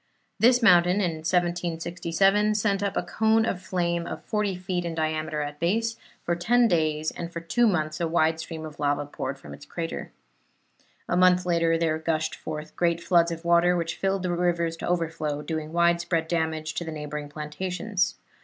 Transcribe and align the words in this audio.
This 0.39 0.63
mountain, 0.63 0.95
in 0.95 1.17
1767, 1.17 2.55
sent 2.55 2.81
up 2.81 2.97
a 2.97 3.03
cone 3.03 3.45
of 3.45 3.61
flame 3.61 4.07
of 4.07 4.23
forty 4.25 4.55
feet 4.55 4.83
in 4.83 4.95
diameter 4.95 5.43
at 5.43 5.59
base, 5.59 5.95
for 6.23 6.35
ten 6.35 6.67
days, 6.67 7.11
and 7.11 7.31
for 7.31 7.39
two 7.39 7.67
months 7.67 7.99
a 8.01 8.07
wide 8.07 8.39
stream 8.39 8.65
of 8.65 8.79
lava 8.79 9.05
poured 9.05 9.37
from 9.37 9.53
its 9.53 9.63
crater. 9.67 10.11
A 11.07 11.15
month 11.15 11.45
later 11.45 11.77
there 11.77 11.99
gushed 11.99 12.33
forth 12.33 12.75
great 12.75 12.99
floods 12.99 13.29
of 13.29 13.45
water, 13.45 13.77
which 13.77 13.95
filled 13.95 14.23
the 14.23 14.31
rivers 14.31 14.75
to 14.77 14.87
overflow, 14.87 15.43
doing 15.43 15.71
widespread 15.71 16.27
damage 16.27 16.73
to 16.73 16.83
the 16.83 16.91
neighboring 16.91 17.29
plantations. 17.29 18.15